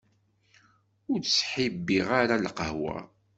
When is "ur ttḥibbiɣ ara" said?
1.11-2.43